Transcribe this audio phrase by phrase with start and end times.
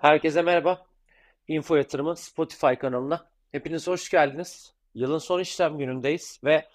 [0.00, 0.86] Herkese merhaba.
[1.48, 4.74] Info Yatırım'ın Spotify kanalına hepiniz hoş geldiniz.
[4.94, 6.68] Yılın son işlem günündeyiz ve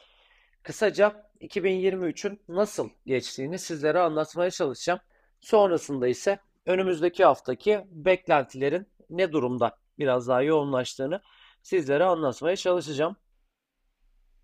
[0.63, 4.99] kısaca 2023'ün nasıl geçtiğini sizlere anlatmaya çalışacağım.
[5.41, 11.21] Sonrasında ise önümüzdeki haftaki beklentilerin ne durumda biraz daha yoğunlaştığını
[11.61, 13.15] sizlere anlatmaya çalışacağım.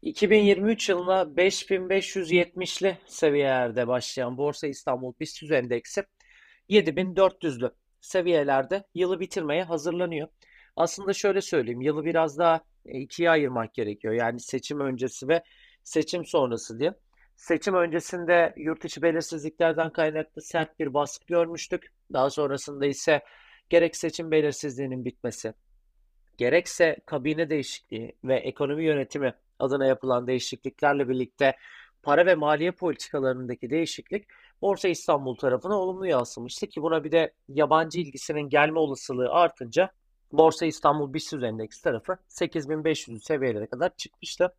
[0.02, 6.04] 2023 yılına 5570'li seviyelerde başlayan Borsa İstanbul BIST Endeksi
[6.70, 7.72] 7400'lü
[8.02, 10.28] seviyelerde yılı bitirmeye hazırlanıyor.
[10.76, 14.14] Aslında şöyle söyleyeyim, yılı biraz daha e, ikiye ayırmak gerekiyor.
[14.14, 15.44] Yani seçim öncesi ve
[15.84, 16.94] seçim sonrası diye.
[17.36, 21.94] Seçim öncesinde yurt içi belirsizliklerden kaynaklı sert bir baskı görmüştük.
[22.14, 23.22] Daha sonrasında ise
[23.70, 25.54] gerek seçim belirsizliğinin bitmesi,
[26.38, 31.56] gerekse kabine değişikliği ve ekonomi yönetimi adına yapılan değişikliklerle birlikte
[32.04, 34.28] para ve maliye politikalarındaki değişiklik
[34.62, 39.92] Borsa İstanbul tarafına olumlu yansımıştı ki buna bir de yabancı ilgisinin gelme olasılığı artınca
[40.32, 44.56] Borsa İstanbul BIST Endeksi tarafı 8500 seviyelere kadar çıkmıştı.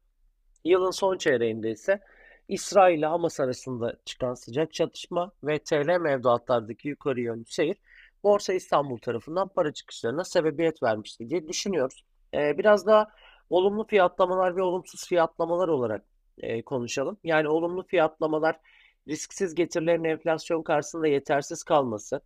[0.64, 2.00] Yılın son çeyreğinde ise
[2.48, 7.76] İsrail ile Hamas arasında çıkan sıcak çatışma ve TL mevduatlardaki yukarı yönlü seyir
[8.22, 12.04] Borsa İstanbul tarafından para çıkışlarına sebebiyet vermişti diye düşünüyoruz.
[12.34, 13.08] Ee, biraz daha
[13.50, 16.04] olumlu fiyatlamalar ve olumsuz fiyatlamalar olarak
[16.38, 17.18] e, konuşalım.
[17.24, 18.60] Yani olumlu fiyatlamalar
[19.08, 22.20] risksiz getirilerin enflasyon karşısında yetersiz kalması,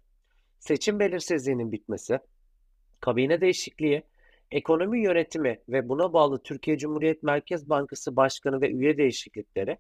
[0.58, 2.19] seçim belirsizliğinin bitmesi,
[3.00, 4.02] kabine değişikliği,
[4.50, 9.78] ekonomi yönetimi ve buna bağlı Türkiye Cumhuriyet Merkez Bankası Başkanı ve üye değişiklikleri,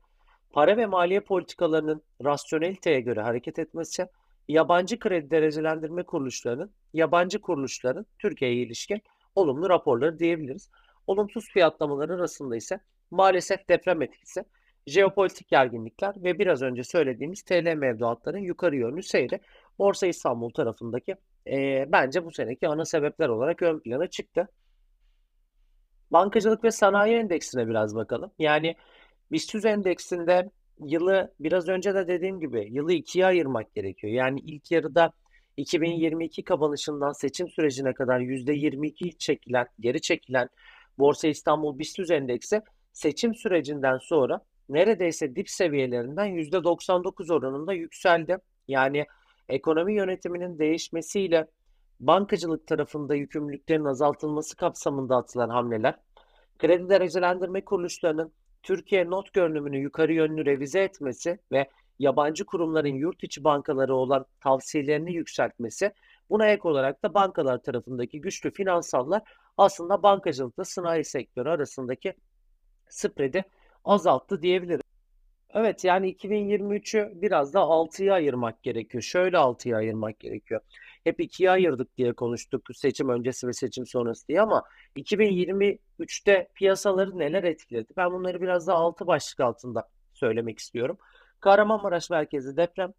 [0.50, 4.06] para ve maliye politikalarının rasyoneliteye göre hareket etmesi,
[4.48, 9.02] yabancı kredi derecelendirme kuruluşlarının, yabancı kuruluşların Türkiye'ye ilişkin
[9.34, 10.70] olumlu raporları diyebiliriz.
[11.06, 12.80] Olumsuz fiyatlamalar arasında ise
[13.10, 14.44] maalesef deprem etkisi,
[14.86, 19.40] jeopolitik gerginlikler ve biraz önce söylediğimiz TL mevduatların yukarı yönlü seyri
[19.78, 24.48] Borsa İstanbul tarafındaki e, bence bu seneki ana sebepler olarak ön plana çıktı.
[26.10, 28.30] Bankacılık ve sanayi endeksine biraz bakalım.
[28.38, 28.76] Yani
[29.32, 30.50] BIST endeksinde
[30.84, 34.12] yılı biraz önce de dediğim gibi yılı ikiye ayırmak gerekiyor.
[34.12, 35.12] Yani ilk yarıda
[35.56, 40.48] 2022 kapanışından seçim sürecine kadar %22 çekilen, geri çekilen
[40.98, 48.38] Borsa İstanbul BIST endeksi seçim sürecinden sonra neredeyse dip seviyelerinden %99 oranında yükseldi.
[48.68, 49.06] Yani
[49.48, 51.46] ekonomi yönetiminin değişmesiyle
[52.00, 55.94] bankacılık tarafında yükümlülüklerin azaltılması kapsamında atılan hamleler,
[56.58, 58.32] kredi derecelendirme kuruluşlarının
[58.62, 65.14] Türkiye not görünümünü yukarı yönlü revize etmesi ve yabancı kurumların yurt içi bankaları olan tavsiyelerini
[65.14, 65.92] yükseltmesi,
[66.30, 69.22] buna ek olarak da bankalar tarafındaki güçlü finansallar
[69.56, 72.14] aslında bankacılıkla sanayi sektörü arasındaki
[72.88, 73.44] spread'i
[73.86, 74.82] azalttı diyebilirim.
[75.54, 79.02] Evet yani 2023'ü biraz da 6'ya ayırmak gerekiyor.
[79.02, 80.60] Şöyle 6'ya ayırmak gerekiyor.
[81.04, 84.64] Hep 2'ye ayırdık diye konuştuk seçim öncesi ve seçim sonrası diye ama
[84.96, 87.92] 2023'te piyasaları neler etkiledi?
[87.96, 90.98] Ben bunları biraz daha 6 başlık altında söylemek istiyorum.
[91.40, 92.92] Kahramanmaraş merkezi deprem,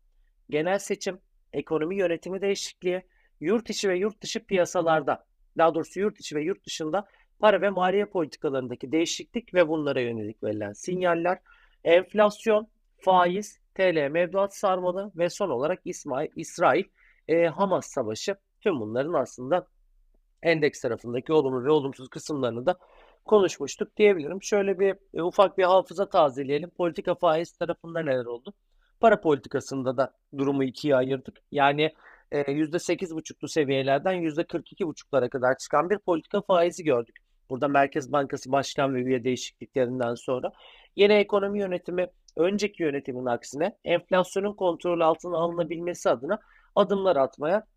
[0.50, 1.20] genel seçim,
[1.54, 3.04] ekonomi yönetimi değişikliği,
[3.42, 5.26] yurt içi ve yurt dışı piyasalarda,
[5.58, 7.08] daha doğrusu yurt içi ve yurt dışında
[7.40, 11.40] para ve maliye politikalarındaki değişiklik ve bunlara yönelik verilen sinyaller,
[11.84, 12.68] enflasyon,
[12.98, 16.84] faiz, TL mevduat sarmalı ve son olarak İsmail, İsrail
[17.28, 19.68] e, Hamas savaşı tüm bunların aslında
[20.44, 22.78] endeks tarafındaki olumlu ve olumsuz kısımlarını da
[23.26, 24.44] konuşmuştuk diyebilirim.
[24.44, 26.70] Şöyle bir e, ufak bir hafıza tazeleyelim.
[26.70, 28.54] Politika faiz tarafında neler oldu?
[29.00, 31.38] Para politikasında da durumu ikiye ayırdık.
[31.52, 31.94] Yani
[32.32, 37.27] e, %8,5'lu seviyelerden %42,5'lara kadar çıkan bir politika faizi gördük.
[37.50, 40.52] Burada Merkez Bankası Başkan ve üye değişikliklerinden sonra
[40.96, 46.40] yeni ekonomi yönetimi önceki yönetimin aksine enflasyonun kontrol altına alınabilmesi adına
[46.76, 47.68] adımlar atmaya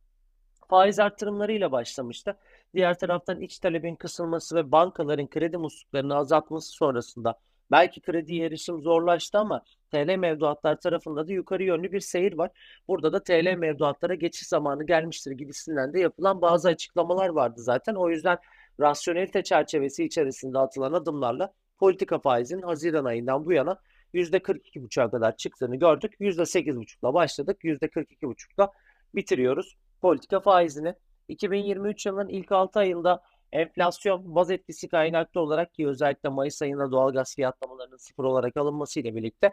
[0.69, 2.37] faiz arttırımlarıyla başlamıştı.
[2.75, 7.39] Diğer taraftan iç talebin kısılması ve bankaların kredi musluklarını azaltması sonrasında
[7.71, 12.51] belki kredi erişim zorlaştı ama TL mevduatlar tarafında da yukarı yönlü bir seyir var.
[12.89, 17.95] Burada da TL mevduatlara geçiş zamanı gelmiştir gibisinden de yapılan bazı açıklamalar vardı zaten.
[17.95, 18.39] O yüzden
[18.81, 23.81] rasyonelite çerçevesi içerisinde atılan adımlarla politika faizinin Haziran ayından bu yana
[24.15, 26.15] %42,5'a kadar çıktığını gördük.
[26.21, 27.65] %8,5'la başladık.
[27.65, 28.73] %42,5'la
[29.15, 30.95] bitiriyoruz politika faizini.
[31.29, 33.23] 2023 yılının ilk 6 ayında
[33.53, 39.15] enflasyon baz etkisi kaynaklı olarak ki özellikle Mayıs ayında doğalgaz fiyatlamalarının sıfır olarak alınması ile
[39.15, 39.53] birlikte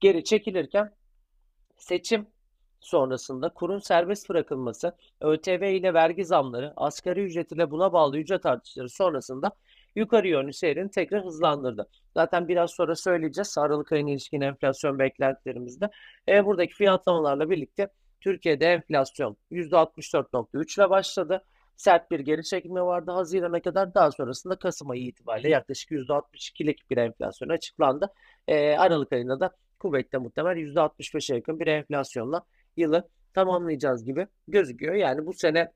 [0.00, 0.94] geri çekilirken
[1.76, 2.26] seçim
[2.80, 8.88] sonrasında kurun serbest bırakılması, ÖTV ile vergi zamları, asgari ücret ile buna bağlı ücret artışları
[8.88, 9.50] sonrasında
[9.96, 11.88] yukarı yönlü seyrini tekrar hızlandırdı.
[12.14, 15.90] Zaten biraz sonra söyleyeceğiz Aralık ayına ilişkin enflasyon beklentilerimizde.
[16.28, 17.88] E, buradaki fiyatlamalarla birlikte
[18.20, 21.44] Türkiye'de enflasyon %64.3 ile başladı.
[21.76, 23.94] Sert bir geri çekilme vardı Haziran'a kadar.
[23.94, 28.12] Daha sonrasında Kasım ayı itibariyle yaklaşık %62'lik bir enflasyon açıklandı.
[28.48, 32.42] Ee, Aralık ayında da kuvvetle muhtemel %65'e yakın bir enflasyonla
[32.76, 34.94] yılı tamamlayacağız gibi gözüküyor.
[34.94, 35.72] Yani bu sene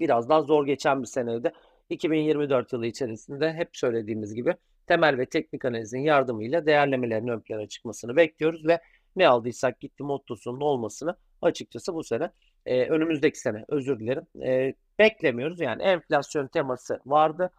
[0.00, 1.52] biraz daha zor geçen bir seneydi.
[1.90, 4.54] 2024 yılı içerisinde hep söylediğimiz gibi
[4.86, 8.80] temel ve teknik analizin yardımıyla değerlemelerin ön plana çıkmasını bekliyoruz ve
[9.16, 12.30] ne aldıysak gitti mottosunun olmasını açıkçası bu sene
[12.66, 15.60] e, önümüzdeki sene özür dilerim e, beklemiyoruz.
[15.60, 17.50] Yani enflasyon teması vardı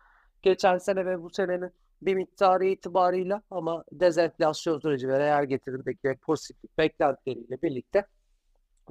[0.42, 1.72] geçen sene ve bu senenin
[2.02, 8.06] bir miktarı itibarıyla ama dezenflasyon süreci ve reel getirimdeki pozitif beklentileriyle birlikte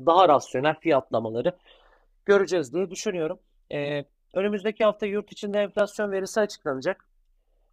[0.06, 1.52] daha rasyonel fiyatlamaları
[2.26, 3.38] göreceğiz diye düşünüyorum.
[3.72, 4.04] Ee,
[4.34, 7.08] önümüzdeki hafta yurt içinde enflasyon verisi açıklanacak.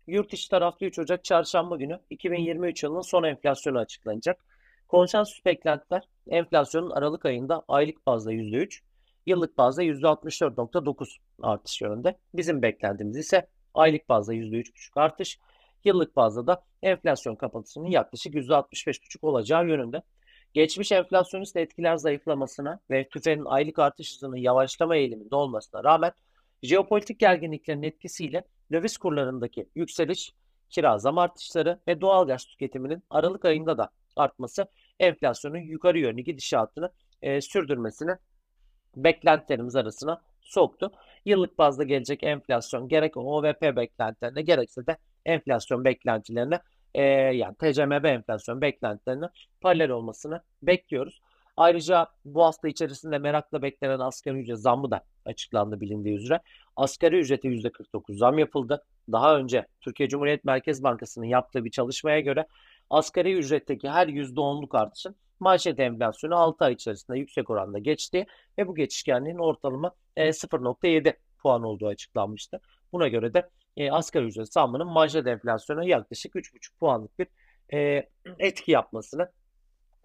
[0.08, 4.46] Yurt içi taraflı 3 Ocak çarşamba günü 2023 yılının son enflasyonu açıklanacak.
[4.88, 8.82] Konsensus beklentiler enflasyonun Aralık ayında aylık bazda %3,
[9.26, 12.18] yıllık bazda %64.9 artış yönünde.
[12.34, 15.40] Bizim beklentimiz ise aylık bazda %3.5 artış,
[15.84, 20.02] yıllık bazda da enflasyon kapatısının yaklaşık %65.5 olacağı yönünde.
[20.54, 26.12] Geçmiş enflasyonist etkiler zayıflamasına ve tüfenin aylık artış hızının yavaşlama eğiliminde olmasına rağmen
[26.64, 30.34] jeopolitik gerginliklerin etkisiyle döviz kurlarındaki yükseliş,
[30.70, 34.68] kira zam artışları ve doğal gaz tüketiminin Aralık ayında da artması
[35.00, 36.92] enflasyonun yukarı yönlü gidişatını
[37.22, 38.12] e, sürdürmesini
[38.96, 40.92] beklentilerimiz arasına soktu.
[41.26, 46.60] Yıllık bazda gelecek enflasyon gerek OVP beklentilerine gerekse de enflasyon beklentilerine
[46.94, 47.02] e,
[47.36, 49.26] yani TCMB enflasyon beklentilerine
[49.62, 51.22] paralel olmasını bekliyoruz.
[51.58, 56.40] Ayrıca bu hafta içerisinde merakla beklenen asgari ücret zammı da açıklandı bilindiği üzere.
[56.76, 58.84] Asgari ücrete %49 zam yapıldı.
[59.12, 62.48] Daha önce Türkiye Cumhuriyet Merkez Bankası'nın yaptığı bir çalışmaya göre
[62.90, 68.26] asgari ücretteki her %10'luk artışın manşet enflasyonu 6 ay içerisinde yüksek oranda geçti
[68.58, 72.60] ve bu geçişkenliğin ortalama e, 0.7 puan olduğu açıklanmıştı.
[72.94, 77.28] Buna göre de e, asgari ücret zammının manşet enflasyona yaklaşık 3,5 puanlık bir
[77.74, 78.10] e,
[78.40, 79.32] etki yapmasını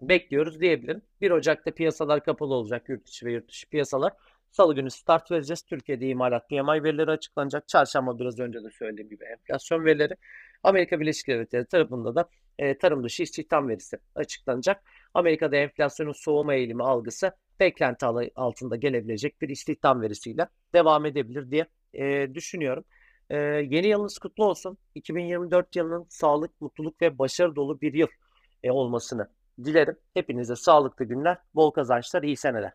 [0.01, 1.01] bekliyoruz diyebilirim.
[1.21, 4.13] 1 Ocak'ta piyasalar kapalı olacak yurt içi ve yurt dışı piyasalar.
[4.51, 5.61] Salı günü start vereceğiz.
[5.61, 7.67] Türkiye'de imalat PMI verileri açıklanacak.
[7.67, 10.15] Çarşamba biraz önce de söylediğim gibi enflasyon verileri.
[10.63, 12.29] Amerika Birleşik Devletleri tarafında da
[12.59, 14.83] e, tarım dışı istihdam verisi açıklanacak.
[15.13, 18.05] Amerika'da enflasyonun soğuma eğilimi algısı beklenti
[18.35, 22.85] altında gelebilecek bir istihdam verisiyle devam edebilir diye e, düşünüyorum.
[23.29, 23.37] E,
[23.69, 24.77] yeni yılınız kutlu olsun.
[24.95, 28.07] 2024 yılının sağlık, mutluluk ve başarı dolu bir yıl
[28.63, 29.29] e, olmasını
[29.63, 29.97] dilerim.
[30.13, 32.73] Hepinize sağlıklı günler, bol kazançlar, iyi seneler.